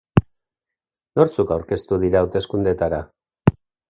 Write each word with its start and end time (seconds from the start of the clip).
Nortzuk 1.19 1.53
aurkeztu 1.57 2.01
dira 2.05 2.23
hauteskundeetara? 2.25 3.05